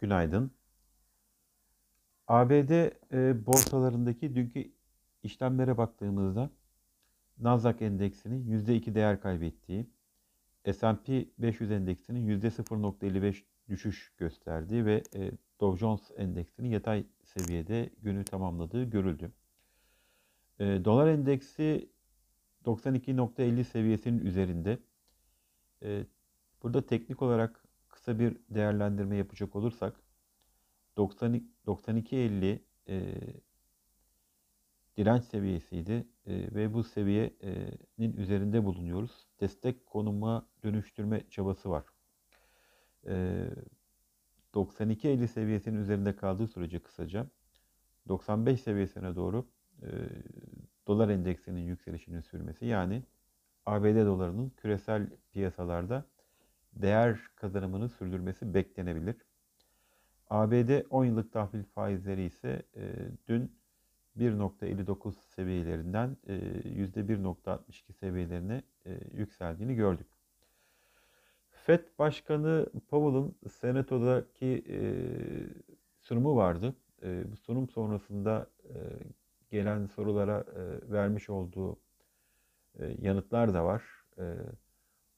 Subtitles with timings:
[0.00, 0.50] Günaydın.
[2.28, 2.70] ABD
[3.12, 4.72] e, borsalarındaki dünkü
[5.22, 6.50] işlemlere baktığımızda
[7.38, 9.86] Nasdaq endeksinin %2 değer kaybettiği,
[10.72, 15.30] S&P 500 endeksinin %0.55 düşüş gösterdiği ve e,
[15.60, 19.32] Dow Jones endeksinin yatay seviyede günü tamamladığı görüldü.
[20.58, 21.90] E, dolar endeksi
[22.64, 24.78] 92.50 seviyesinin üzerinde.
[25.82, 26.06] E,
[26.62, 27.59] burada teknik olarak
[27.90, 30.00] kısa bir değerlendirme yapacak olursak
[30.96, 33.14] 92.50 e,
[34.96, 39.26] direnç seviyesiydi e, ve bu seviyenin üzerinde bulunuyoruz.
[39.40, 41.84] Destek konuma dönüştürme çabası var.
[43.06, 43.46] E,
[44.54, 47.26] 92.50 seviyesinin üzerinde kaldığı sürece kısaca
[48.08, 49.48] 95 seviyesine doğru
[49.82, 49.88] e,
[50.86, 53.02] dolar endeksinin yükselişinin sürmesi yani
[53.66, 56.04] ABD dolarının küresel piyasalarda
[56.72, 59.16] değer kazanımını sürdürmesi beklenebilir.
[60.30, 62.94] ABD 10 yıllık tahvil faizleri ise e,
[63.28, 63.60] dün
[64.18, 70.06] 1.59 seviyelerinden e, %1.62 seviyelerine e, yükseldiğini gördük.
[71.50, 74.78] FED Başkanı Powell'ın Senato'daki e,
[76.00, 76.74] sunumu vardı.
[77.02, 78.74] E, bu sunum sonrasında e,
[79.50, 81.80] gelen sorulara e, vermiş olduğu
[82.78, 83.82] e, yanıtlar da var.
[84.18, 84.24] E,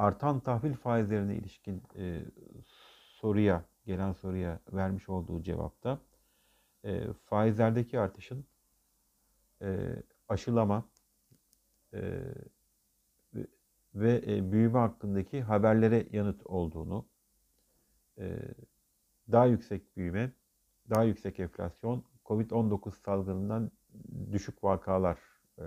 [0.00, 2.24] artan tahvil faizlerine ilişkin e,
[3.20, 5.98] soruya, gelen soruya vermiş olduğu cevapta
[6.84, 8.44] e, faizlerdeki artışın
[9.62, 9.96] e,
[10.28, 10.84] aşılama
[11.94, 12.20] e,
[13.94, 17.08] ve e, büyüme hakkındaki haberlere yanıt olduğunu,
[18.18, 18.38] e,
[19.32, 20.32] daha yüksek büyüme,
[20.90, 23.70] daha yüksek enflasyon, Covid-19 salgınından
[24.32, 25.18] düşük vakalar
[25.58, 25.64] e,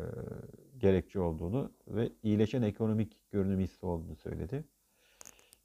[0.83, 4.63] gerekçe olduğunu ve iyileşen ekonomik görünüm hissi olduğunu söyledi.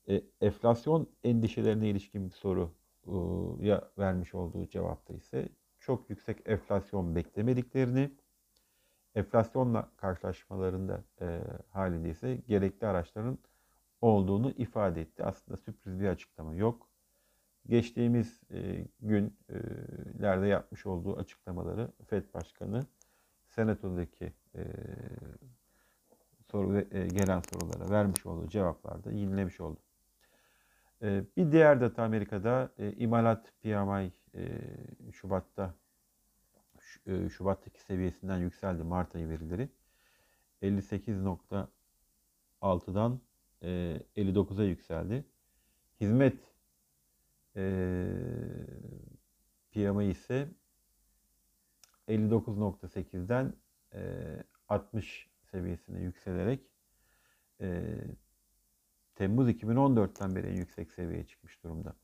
[0.09, 5.49] E, enflasyon endişelerine ilişkin bir soruya vermiş olduğu cevapta ise
[5.81, 8.11] çok yüksek enflasyon beklemediklerini,
[9.15, 11.41] enflasyonla karşılaşmalarında e,
[11.71, 13.39] halinde ise gerekli araçların
[14.01, 15.25] olduğunu ifade etti.
[15.25, 16.89] Aslında sürpriz bir açıklama yok.
[17.67, 22.87] Geçtiğimiz e, günlerde yapmış olduğu açıklamaları FED Başkanı
[23.47, 24.65] Senato'daki e,
[26.51, 29.81] soru e, gelen sorulara vermiş olduğu cevaplarda yenilemiş oldu.
[31.03, 34.49] E, bir diğer data Amerika'da e, imalat PMI e,
[35.13, 35.75] Şubat'ta
[37.07, 39.69] e, Şubat'taki seviyesinden yükseldi Mart ayı verileri.
[40.63, 43.21] 58.6'dan
[43.63, 45.25] e, 59'a yükseldi.
[46.01, 46.39] Hizmet
[47.57, 48.07] e,
[49.73, 50.49] PMI ise
[52.09, 53.53] 59.8'den e,
[54.69, 56.61] 60 seviyesine yükselerek
[57.61, 57.95] e,
[59.15, 61.95] Temmuz 2014'ten beri en yüksek seviyeye çıkmış durumda.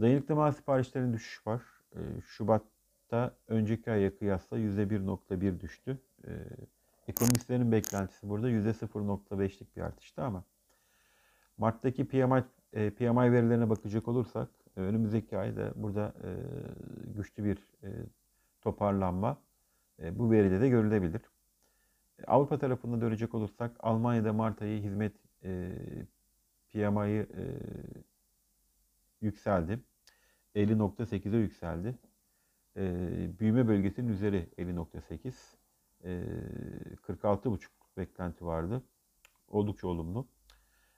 [0.00, 1.62] Dayanıklı mal siparişlerinin düşüş var.
[1.92, 5.98] E, Şubat'ta önceki aya kıyasla %1.1 düştü.
[6.26, 6.30] E,
[7.08, 10.44] ekonomistlerin beklentisi burada %0.5'lik bir artıştı ama
[11.58, 16.30] Mart'taki PMI, e, PMI verilerine bakacak olursak e, önümüzdeki ayda burada e,
[17.16, 17.88] güçlü bir e,
[18.60, 19.47] toparlanma e,
[19.98, 21.20] bu veride de görülebilir.
[22.18, 25.12] E, Avrupa tarafında dönecek olursak Almanya'da Mart ayı hizmet
[25.44, 25.72] e,
[26.72, 27.44] PMI'yi e,
[29.20, 29.78] yükseldi.
[30.54, 31.94] 50.8'e yükseldi.
[32.76, 32.82] E,
[33.38, 35.34] büyüme bölgesinin üzeri 50.8.
[36.04, 36.22] E,
[37.06, 38.82] 46.5 beklenti vardı.
[39.48, 40.28] Oldukça olumlu.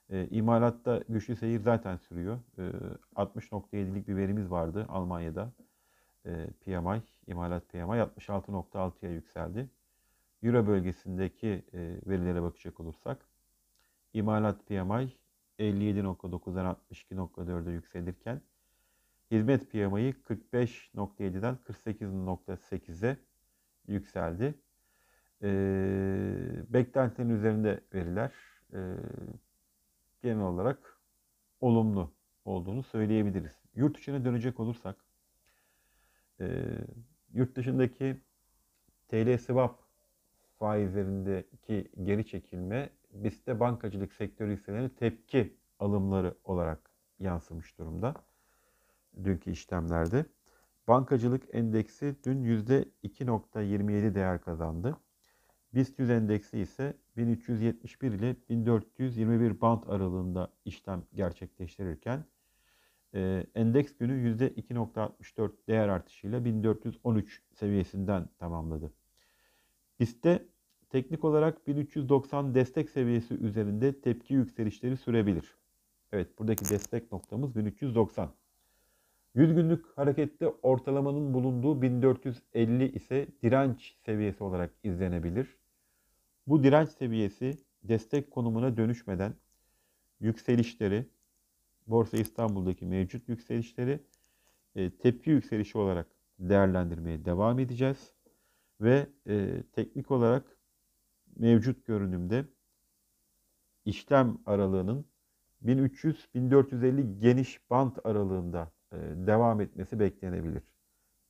[0.09, 2.39] E, imalatta güçlü seyir zaten sürüyor.
[2.57, 2.61] E,
[3.15, 5.51] 60.7'lik bir verimiz vardı Almanya'da.
[6.25, 9.69] E, PMI, imalat PMI 66.6'ya yükseldi.
[10.43, 13.25] Euro bölgesindeki e, verilere bakacak olursak
[14.13, 15.11] imalat PMI
[15.59, 18.41] 57.9'dan 62.4'e yükselirken
[19.31, 23.17] hizmet PMI'yi 45.7'den 48.8'e
[23.87, 24.55] yükseldi.
[25.43, 25.49] E,
[26.69, 28.31] beklentilerin üzerinde veriler
[28.73, 28.79] e,
[30.21, 30.99] genel olarak
[31.59, 32.11] olumlu
[32.45, 33.61] olduğunu söyleyebiliriz.
[33.75, 34.95] Yurt içine dönecek olursak
[36.41, 36.47] e,
[37.33, 38.21] yurt dışındaki
[39.07, 39.79] TL swap
[40.59, 48.13] faizlerindeki geri çekilme BIST'te bankacılık sektörü hisselerine tepki alımları olarak yansımış durumda
[49.23, 50.25] dünkü işlemlerde.
[50.87, 54.97] Bankacılık endeksi dün %2.27 değer kazandı.
[55.73, 62.25] BIST 100 endeksi ise 1371 ile 1421 band aralığında işlem gerçekleştirirken
[63.13, 68.93] e, endeks günü %2.64 değer artışıyla 1413 seviyesinden tamamladı.
[69.99, 70.45] BIST'te
[70.89, 75.55] teknik olarak 1390 destek seviyesi üzerinde tepki yükselişleri sürebilir.
[76.11, 78.33] Evet buradaki destek noktamız 1390.
[79.35, 85.57] 100 günlük harekette ortalamanın bulunduğu 1450 ise direnç seviyesi olarak izlenebilir.
[86.47, 89.33] Bu direnç seviyesi destek konumuna dönüşmeden
[90.19, 91.05] yükselişleri,
[91.91, 93.99] Borsa İstanbul'daki mevcut yükselişleri
[94.75, 96.07] e, tepki yükselişi olarak
[96.39, 98.13] değerlendirmeye devam edeceğiz.
[98.81, 100.57] Ve e, teknik olarak
[101.35, 102.45] mevcut görünümde
[103.85, 105.05] işlem aralığının
[105.65, 110.63] 1300-1450 geniş bant aralığında e, devam etmesi beklenebilir.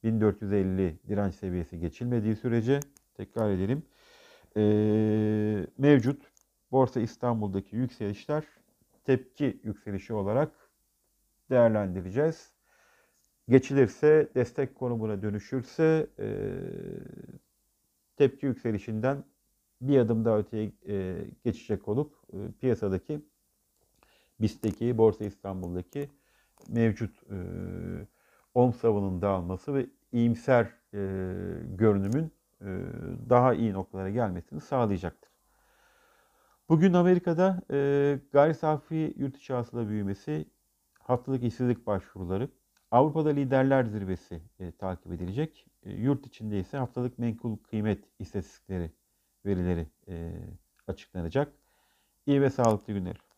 [0.04, 2.80] 1450 direnç seviyesi geçilmediği sürece
[3.14, 3.84] tekrar edelim.
[4.58, 6.32] E, mevcut
[6.72, 8.44] Borsa İstanbul'daki yükselişler
[9.04, 10.52] tepki yükselişi olarak
[11.50, 12.52] değerlendireceğiz.
[13.50, 16.28] Geçilirse, destek konumuna dönüşürse e,
[18.18, 19.24] tepki yükselişinden
[19.82, 23.22] bir adım daha öteye e, geçecek olup e, piyasadaki
[24.42, 26.10] BIST'teki, Borsa İstanbul'daki
[26.70, 27.38] mevcut e,
[28.54, 31.00] OM savının dağılması ve iyimser e,
[31.78, 32.32] görünümün
[32.62, 32.68] e,
[33.30, 35.31] daha iyi noktalara gelmesini sağlayacaktır.
[36.72, 40.46] Bugün Amerika'da e, gayri safi yurt içi hasıla büyümesi,
[41.00, 42.50] haftalık işsizlik başvuruları,
[42.92, 45.68] Avrupa'da liderler zirvesi e, takip edilecek.
[45.84, 48.92] E, yurt içinde ise haftalık menkul kıymet istatistikleri
[49.46, 50.32] verileri e,
[50.88, 51.54] açıklanacak.
[52.26, 53.31] İyi ve sağlıklı günler.